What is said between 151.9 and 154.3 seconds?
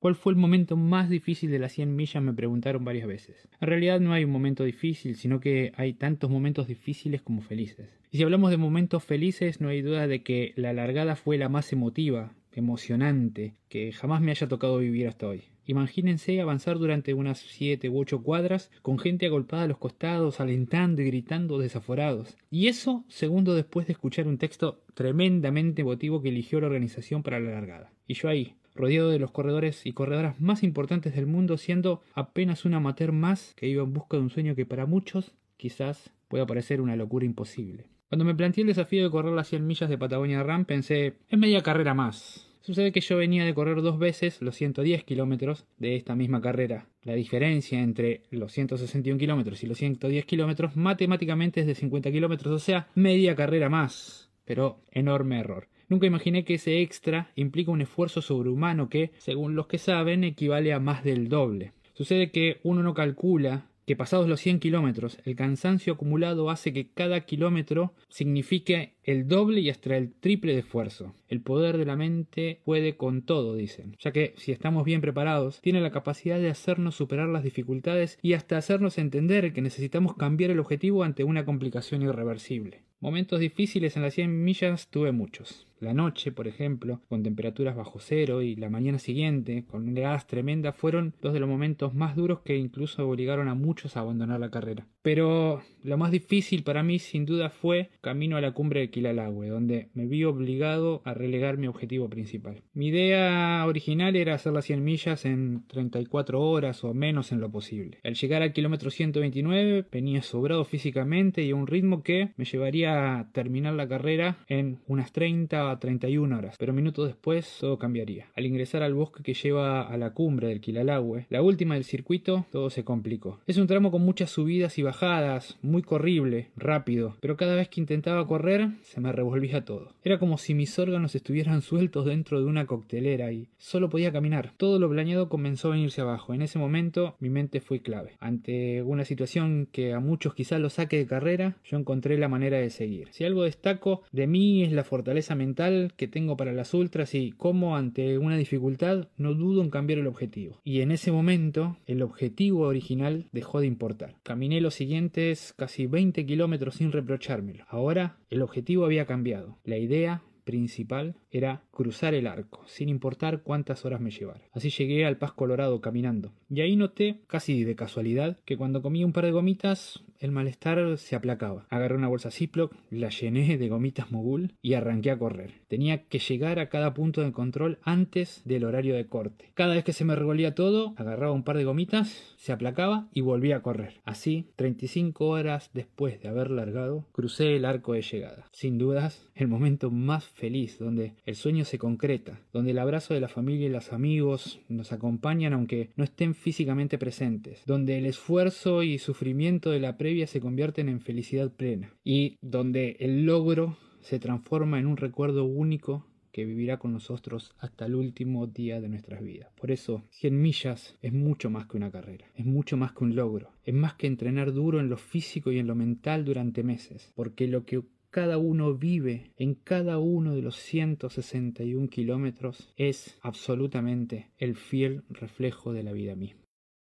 objetivo original dejó de importar.